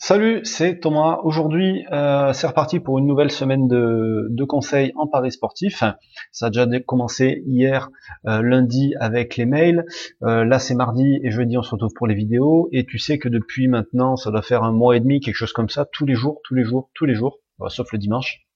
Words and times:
Salut, 0.00 0.44
c'est 0.44 0.78
Thomas. 0.78 1.18
Aujourd'hui, 1.24 1.84
euh, 1.90 2.32
c'est 2.32 2.46
reparti 2.46 2.78
pour 2.78 3.00
une 3.00 3.06
nouvelle 3.06 3.32
semaine 3.32 3.66
de, 3.66 4.44
conseils 4.44 4.92
en 4.94 5.08
paris 5.08 5.32
sportif. 5.32 5.82
Ça 6.30 6.46
a 6.46 6.50
déjà 6.50 6.68
commencé 6.78 7.42
hier, 7.46 7.90
euh, 8.28 8.40
lundi, 8.40 8.94
avec 9.00 9.36
les 9.36 9.44
mails. 9.44 9.84
Euh, 10.22 10.44
là, 10.44 10.60
c'est 10.60 10.76
mardi 10.76 11.18
et 11.24 11.32
jeudi, 11.32 11.58
on 11.58 11.64
se 11.64 11.72
retrouve 11.72 11.92
pour 11.96 12.06
les 12.06 12.14
vidéos. 12.14 12.68
Et 12.70 12.86
tu 12.86 12.98
sais 12.98 13.18
que 13.18 13.28
depuis 13.28 13.66
maintenant, 13.66 14.14
ça 14.14 14.30
doit 14.30 14.40
faire 14.40 14.62
un 14.62 14.70
mois 14.70 14.96
et 14.96 15.00
demi, 15.00 15.18
quelque 15.18 15.34
chose 15.34 15.52
comme 15.52 15.68
ça, 15.68 15.84
tous 15.84 16.06
les 16.06 16.14
jours, 16.14 16.40
tous 16.44 16.54
les 16.54 16.62
jours, 16.62 16.90
tous 16.94 17.04
les 17.04 17.14
jours, 17.14 17.40
sauf 17.66 17.90
le 17.92 17.98
dimanche. 17.98 18.46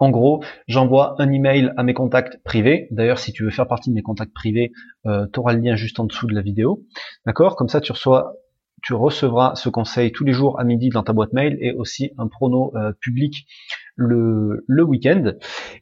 En 0.00 0.10
gros, 0.10 0.42
j'envoie 0.66 1.14
un 1.22 1.30
email 1.30 1.72
à 1.76 1.84
mes 1.84 1.94
contacts 1.94 2.42
privés. 2.42 2.88
D'ailleurs, 2.90 3.20
si 3.20 3.32
tu 3.32 3.44
veux 3.44 3.50
faire 3.50 3.68
partie 3.68 3.90
de 3.90 3.94
mes 3.94 4.02
contacts 4.02 4.34
privés, 4.34 4.72
tu 5.04 5.38
auras 5.38 5.52
le 5.52 5.60
lien 5.60 5.76
juste 5.76 6.00
en 6.00 6.04
dessous 6.04 6.26
de 6.26 6.34
la 6.34 6.42
vidéo. 6.42 6.82
D'accord? 7.26 7.54
Comme 7.54 7.68
ça, 7.68 7.80
tu 7.80 7.92
reçois 7.92 8.34
tu 8.82 8.94
recevras 8.94 9.54
ce 9.54 9.68
conseil 9.68 10.12
tous 10.12 10.24
les 10.24 10.32
jours 10.32 10.58
à 10.60 10.64
midi 10.64 10.88
dans 10.88 11.02
ta 11.02 11.12
boîte 11.12 11.32
mail 11.32 11.56
et 11.60 11.72
aussi 11.72 12.10
un 12.18 12.28
prono 12.28 12.72
euh, 12.76 12.92
public 13.00 13.46
le, 13.96 14.64
le 14.66 14.82
week-end. 14.82 15.32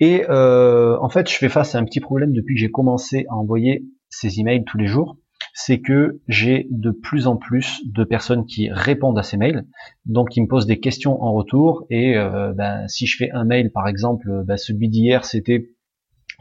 Et 0.00 0.24
euh, 0.28 0.96
en 1.00 1.08
fait, 1.08 1.28
je 1.28 1.36
fais 1.36 1.48
face 1.48 1.74
à 1.74 1.78
un 1.78 1.84
petit 1.84 2.00
problème 2.00 2.32
depuis 2.32 2.54
que 2.54 2.60
j'ai 2.60 2.70
commencé 2.70 3.26
à 3.28 3.34
envoyer 3.34 3.84
ces 4.08 4.40
emails 4.40 4.64
tous 4.64 4.78
les 4.78 4.86
jours. 4.86 5.16
C'est 5.52 5.80
que 5.80 6.20
j'ai 6.26 6.66
de 6.70 6.90
plus 6.90 7.26
en 7.26 7.36
plus 7.36 7.80
de 7.84 8.02
personnes 8.02 8.44
qui 8.46 8.70
répondent 8.70 9.18
à 9.18 9.22
ces 9.22 9.36
mails, 9.36 9.66
donc 10.04 10.30
qui 10.30 10.40
me 10.40 10.48
posent 10.48 10.66
des 10.66 10.80
questions 10.80 11.22
en 11.22 11.32
retour. 11.32 11.86
Et 11.90 12.16
euh, 12.16 12.52
ben, 12.54 12.88
si 12.88 13.06
je 13.06 13.16
fais 13.16 13.30
un 13.30 13.44
mail, 13.44 13.70
par 13.70 13.86
exemple, 13.86 14.28
ben, 14.44 14.56
celui 14.56 14.88
d'hier, 14.88 15.24
c'était 15.24 15.68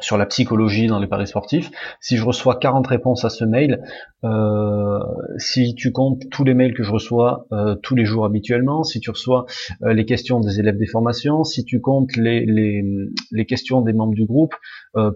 sur 0.04 0.18
la 0.18 0.26
psychologie 0.26 0.88
dans 0.88 1.00
les 1.00 1.08
paris 1.08 1.28
sportifs. 1.28 1.72
Si 2.02 2.18
je 2.18 2.26
reçois 2.26 2.56
40 2.56 2.86
réponses 2.86 3.24
à 3.26 3.30
ce 3.30 3.46
mail, 3.46 3.82
euh, 4.24 5.00
si 5.38 5.76
tu 5.76 5.92
comptes 5.92 6.30
tous 6.30 6.44
les 6.44 6.54
mails 6.54 6.74
que 6.74 6.84
je 6.84 6.92
reçois 6.92 7.48
euh, 7.52 7.76
tous 7.76 7.96
les 7.96 8.06
jours 8.06 8.26
habituellement, 8.26 8.84
si 8.84 9.00
tu 9.00 9.10
reçois 9.10 9.46
euh, 9.84 9.94
les 9.94 10.06
questions 10.06 10.40
des 10.40 10.60
élèves 10.60 10.78
des 10.78 10.88
formations, 10.88 11.44
si 11.44 11.64
tu 11.64 11.80
comptes 11.80 12.16
les, 12.18 12.46
les, 12.46 12.84
les 13.32 13.46
questions 13.46 13.82
des 13.82 13.94
membres 13.94 14.14
du 14.14 14.26
groupe, 14.26 14.56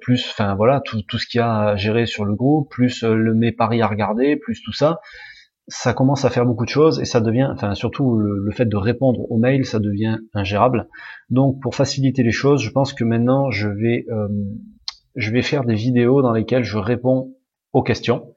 plus, 0.02 0.26
enfin 0.32 0.56
voilà, 0.56 0.82
tout, 0.82 1.02
tout 1.04 1.20
ce 1.20 1.28
qu'il 1.28 1.40
y 1.40 1.42
a 1.42 1.60
à 1.60 1.76
gérer 1.76 2.08
sur 2.08 2.26
le 2.26 2.34
groupe, 2.34 2.70
plus 2.72 3.04
le 3.04 3.36
mes 3.36 3.52
paris 3.52 3.82
à 3.82 3.88
regarder, 3.88 4.36
plus 4.36 4.62
tout 4.64 4.74
ça, 4.74 5.00
ça 5.68 5.94
commence 5.94 6.24
à 6.24 6.30
faire 6.30 6.46
beaucoup 6.46 6.64
de 6.64 6.70
choses 6.70 7.00
et 7.02 7.06
ça 7.06 7.20
devient, 7.20 7.50
enfin 7.52 7.76
surtout 7.76 8.18
le, 8.18 8.52
fait 8.52 8.66
de 8.66 8.78
répondre 8.78 9.30
aux 9.30 9.38
mails, 9.38 9.66
ça 9.66 9.80
devient 9.80 10.18
ingérable. 10.34 10.88
Donc 11.30 11.62
pour 11.62 11.76
faciliter 11.76 12.24
les 12.24 12.32
choses, 12.32 12.62
je 12.62 12.72
pense 12.72 12.94
que 12.94 13.04
maintenant 13.04 13.52
je 13.52 13.68
vais, 13.68 14.06
je 15.18 15.32
vais 15.32 15.42
faire 15.42 15.66
des 15.66 15.76
vidéos 15.76 16.22
dans 16.22 16.32
lesquelles 16.32 16.64
je 16.64 16.78
réponds 16.78 17.34
aux 17.74 17.84
questions. 17.84 18.36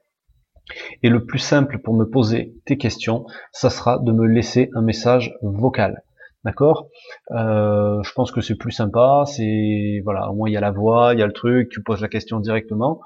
Et 1.03 1.09
le 1.09 1.25
plus 1.25 1.39
simple 1.39 1.79
pour 1.79 1.93
me 1.93 2.05
poser 2.05 2.53
tes 2.65 2.77
questions, 2.77 3.25
ça 3.51 3.69
sera 3.69 3.99
de 3.99 4.11
me 4.11 4.25
laisser 4.25 4.69
un 4.75 4.81
message 4.81 5.33
vocal. 5.41 6.03
D'accord? 6.43 6.87
Euh, 7.31 8.01
Je 8.03 8.11
pense 8.13 8.31
que 8.31 8.41
c'est 8.41 8.55
plus 8.55 8.71
sympa. 8.71 9.23
C'est 9.27 10.01
voilà, 10.03 10.31
au 10.31 10.35
moins 10.35 10.49
il 10.49 10.53
y 10.53 10.57
a 10.57 10.61
la 10.61 10.71
voix, 10.71 11.13
il 11.13 11.19
y 11.19 11.23
a 11.23 11.27
le 11.27 11.33
truc, 11.33 11.69
tu 11.69 11.83
poses 11.83 12.01
la 12.01 12.09
question 12.09 12.39
directement. 12.39 12.99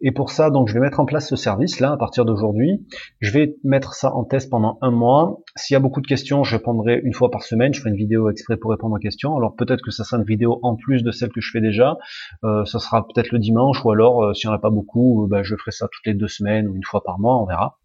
Et 0.00 0.12
pour 0.12 0.30
ça, 0.30 0.50
donc, 0.50 0.68
je 0.68 0.74
vais 0.74 0.80
mettre 0.80 1.00
en 1.00 1.04
place 1.04 1.28
ce 1.28 1.36
service-là 1.36 1.92
à 1.92 1.96
partir 1.96 2.24
d'aujourd'hui. 2.24 2.86
Je 3.20 3.30
vais 3.32 3.56
mettre 3.64 3.94
ça 3.94 4.14
en 4.14 4.24
test 4.24 4.50
pendant 4.50 4.78
un 4.80 4.90
mois. 4.90 5.40
S'il 5.56 5.74
y 5.74 5.76
a 5.76 5.80
beaucoup 5.80 6.00
de 6.00 6.06
questions, 6.06 6.44
je 6.44 6.56
répondrai 6.56 7.00
une 7.04 7.14
fois 7.14 7.30
par 7.30 7.42
semaine. 7.42 7.74
Je 7.74 7.80
ferai 7.80 7.90
une 7.90 7.96
vidéo 7.96 8.30
exprès 8.30 8.56
pour 8.56 8.70
répondre 8.70 8.94
aux 8.94 8.98
questions. 8.98 9.36
Alors 9.36 9.54
peut-être 9.56 9.82
que 9.82 9.90
ça 9.90 10.04
sera 10.04 10.18
une 10.18 10.26
vidéo 10.26 10.58
en 10.62 10.76
plus 10.76 11.02
de 11.02 11.10
celle 11.10 11.30
que 11.30 11.40
je 11.40 11.50
fais 11.50 11.60
déjà. 11.60 11.96
Euh, 12.44 12.64
ça 12.64 12.78
sera 12.78 13.06
peut-être 13.06 13.32
le 13.32 13.38
dimanche 13.38 13.84
ou 13.84 13.90
alors, 13.90 14.22
euh, 14.22 14.34
s'il 14.34 14.48
n'y 14.48 14.54
en 14.54 14.56
a 14.56 14.60
pas 14.60 14.70
beaucoup, 14.70 15.24
euh, 15.24 15.28
bah, 15.28 15.42
je 15.42 15.56
ferai 15.56 15.70
ça 15.70 15.88
toutes 15.90 16.06
les 16.06 16.14
deux 16.14 16.28
semaines 16.28 16.68
ou 16.68 16.76
une 16.76 16.84
fois 16.84 17.02
par 17.02 17.18
mois, 17.18 17.40
on 17.40 17.46
verra. 17.46 17.78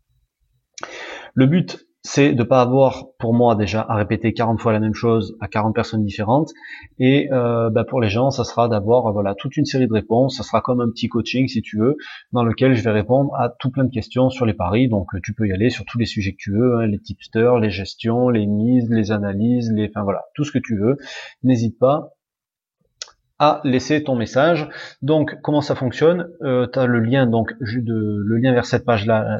Le 1.33 1.45
but, 1.45 1.86
c'est 2.07 2.31
de 2.31 2.43
pas 2.43 2.61
avoir 2.61 3.07
pour 3.19 3.33
moi 3.33 3.55
déjà 3.55 3.85
à 3.89 3.95
répéter 3.95 4.33
40 4.33 4.61
fois 4.61 4.71
la 4.71 4.79
même 4.79 4.93
chose 4.93 5.35
à 5.41 5.49
40 5.49 5.75
personnes 5.75 6.05
différentes. 6.05 6.51
Et 6.99 7.27
euh, 7.33 7.69
bah, 7.69 7.83
pour 7.83 7.99
les 7.99 8.07
gens 8.07 8.31
ça 8.31 8.45
sera 8.45 8.69
d'avoir 8.69 9.11
voilà 9.11 9.35
toute 9.35 9.57
une 9.57 9.65
série 9.65 9.87
de 9.87 9.93
réponses. 9.93 10.37
Ça 10.37 10.43
sera 10.43 10.61
comme 10.61 10.79
un 10.79 10.89
petit 10.89 11.09
coaching 11.09 11.49
si 11.49 11.61
tu 11.61 11.77
veux 11.77 11.97
dans 12.31 12.45
lequel 12.45 12.75
je 12.75 12.83
vais 12.83 12.91
répondre 12.91 13.35
à 13.35 13.49
tout 13.49 13.71
plein 13.71 13.83
de 13.83 13.91
questions 13.91 14.29
sur 14.29 14.45
les 14.45 14.53
paris. 14.53 14.87
Donc 14.87 15.09
tu 15.21 15.33
peux 15.33 15.47
y 15.47 15.51
aller 15.51 15.69
sur 15.69 15.83
tous 15.83 15.97
les 15.97 16.05
sujets 16.05 16.31
que 16.31 16.37
tu 16.39 16.53
veux 16.53 16.77
hein, 16.77 16.87
les 16.87 16.99
tipsters 16.99 17.59
les 17.59 17.71
gestions 17.71 18.29
les 18.29 18.47
mises 18.47 18.89
les 18.89 19.11
analyses 19.11 19.69
les 19.73 19.89
enfin 19.89 20.03
voilà 20.03 20.23
tout 20.33 20.45
ce 20.45 20.53
que 20.53 20.59
tu 20.59 20.77
veux. 20.77 20.95
N'hésite 21.43 21.77
pas 21.77 22.13
à 23.37 23.59
laisser 23.65 24.01
ton 24.01 24.15
message. 24.15 24.69
Donc 25.01 25.35
comment 25.41 25.61
ça 25.61 25.75
fonctionne? 25.75 26.29
Euh, 26.41 26.67
Tu 26.71 26.79
as 26.79 26.85
le 26.85 27.01
lien 27.01 27.27
donc 27.27 27.51
de, 27.59 28.23
le 28.25 28.37
lien 28.37 28.53
vers 28.53 28.65
cette 28.65 28.85
page 28.85 29.05
là 29.05 29.39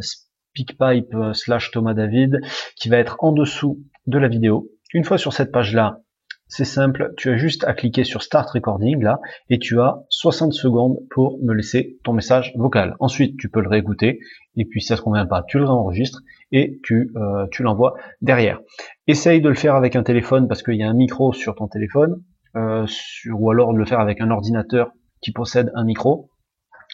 pipe 0.66 1.14
euh, 1.14 1.34
slash 1.34 1.72
Thomas 1.72 1.94
David 1.94 2.42
qui 2.76 2.90
va 2.90 2.98
être 2.98 3.18
en 3.20 3.32
dessous 3.32 3.80
de 4.06 4.18
la 4.18 4.28
vidéo. 4.28 4.70
Une 4.94 5.04
fois 5.04 5.18
sur 5.18 5.34
cette 5.34 5.52
page 5.52 5.74
là, 5.74 6.02
c'est 6.50 6.66
simple, 6.66 7.14
tu 7.18 7.30
as 7.30 7.36
juste 7.36 7.66
à 7.66 7.74
cliquer 7.74 8.06
sur 8.06 8.22
Start 8.22 8.50
Recording 8.52 9.04
là 9.04 9.20
et 9.50 9.60
tu 9.60 9.82
as 9.82 9.98
60 10.10 10.54
secondes 10.54 10.98
pour 11.10 11.40
me 11.44 11.54
laisser 11.54 11.98
ton 12.04 12.14
message 12.14 12.54
vocal. 12.56 12.96
Ensuite, 13.00 13.38
tu 13.38 13.50
peux 13.50 13.60
le 13.60 13.68
réécouter 13.68 14.20
et 14.56 14.66
puis 14.66 14.82
si 14.82 14.88
ça 14.88 14.96
ne 14.96 15.02
convient 15.02 15.26
pas, 15.26 15.44
tu 15.44 15.58
le 15.58 15.66
réenregistres 15.66 16.22
et 16.54 16.80
tu, 16.84 17.12
euh, 17.18 17.48
tu 17.52 17.64
l'envoies 17.64 17.96
derrière. 18.22 18.62
Essaye 19.08 19.42
de 19.42 19.50
le 19.50 19.56
faire 19.56 19.76
avec 19.76 19.98
un 19.98 20.04
téléphone 20.04 20.48
parce 20.48 20.64
qu'il 20.64 20.76
y 20.76 20.84
a 20.84 20.90
un 20.90 20.94
micro 20.94 21.34
sur 21.34 21.54
ton 21.56 21.68
téléphone 21.68 22.24
euh, 22.56 22.86
ou 23.34 23.52
alors 23.52 23.74
de 23.74 23.78
le 23.78 23.86
faire 23.86 24.00
avec 24.00 24.22
un 24.22 24.32
ordinateur 24.32 24.92
qui 25.22 25.32
possède 25.32 25.72
un 25.76 25.84
micro 25.84 26.30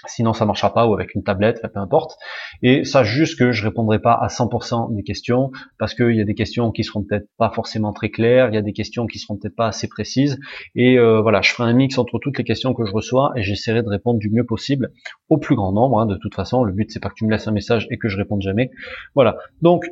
sinon 0.07 0.33
ça 0.33 0.45
marchera 0.45 0.73
pas 0.73 0.87
ou 0.87 0.93
avec 0.93 1.15
une 1.15 1.23
tablette, 1.23 1.61
peu 1.61 1.79
importe. 1.79 2.17
Et 2.61 2.83
ça 2.83 3.03
juste 3.03 3.37
que 3.37 3.51
je 3.51 3.63
répondrai 3.63 3.99
pas 3.99 4.13
à 4.13 4.27
100% 4.27 4.95
des 4.95 5.03
questions 5.03 5.51
parce 5.79 5.93
qu'il 5.93 6.15
y 6.15 6.21
a 6.21 6.25
des 6.25 6.35
questions 6.35 6.71
qui 6.71 6.83
seront 6.83 7.03
peut-être 7.03 7.27
pas 7.37 7.49
forcément 7.49 7.93
très 7.93 8.09
claires, 8.09 8.49
il 8.49 8.55
y 8.55 8.57
a 8.57 8.61
des 8.61 8.73
questions 8.73 9.07
qui 9.07 9.19
seront 9.19 9.37
peut-être 9.37 9.55
pas 9.55 9.67
assez 9.67 9.87
précises. 9.87 10.39
Et 10.75 10.97
euh, 10.97 11.21
voilà, 11.21 11.41
je 11.41 11.51
ferai 11.51 11.69
un 11.69 11.73
mix 11.73 11.97
entre 11.97 12.19
toutes 12.19 12.37
les 12.37 12.43
questions 12.43 12.73
que 12.73 12.85
je 12.85 12.91
reçois 12.91 13.31
et 13.35 13.43
j'essaierai 13.43 13.83
de 13.83 13.89
répondre 13.89 14.19
du 14.19 14.29
mieux 14.29 14.45
possible 14.45 14.91
au 15.29 15.37
plus 15.37 15.55
grand 15.55 15.71
nombre. 15.71 15.99
Hein, 15.99 16.05
de 16.05 16.15
toute 16.15 16.35
façon, 16.35 16.63
le 16.63 16.73
but 16.73 16.91
c'est 16.91 16.99
pas 16.99 17.09
que 17.09 17.15
tu 17.15 17.25
me 17.25 17.31
laisses 17.31 17.47
un 17.47 17.51
message 17.51 17.87
et 17.89 17.97
que 17.97 18.09
je 18.09 18.17
réponde 18.17 18.41
jamais. 18.41 18.71
Voilà. 19.15 19.37
Donc 19.61 19.85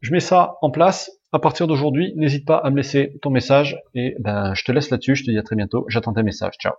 je 0.00 0.12
mets 0.12 0.20
ça 0.20 0.56
en 0.60 0.70
place. 0.70 1.10
À 1.32 1.40
partir 1.40 1.66
d'aujourd'hui, 1.66 2.12
n'hésite 2.14 2.46
pas 2.46 2.58
à 2.58 2.70
me 2.70 2.76
laisser 2.76 3.18
ton 3.20 3.30
message 3.30 3.80
et 3.94 4.14
ben 4.20 4.54
je 4.54 4.64
te 4.64 4.70
laisse 4.70 4.90
là-dessus. 4.90 5.16
Je 5.16 5.24
te 5.24 5.30
dis 5.30 5.38
à 5.38 5.42
très 5.42 5.56
bientôt. 5.56 5.84
J'attends 5.88 6.12
tes 6.12 6.22
messages. 6.22 6.54
Ciao. 6.60 6.74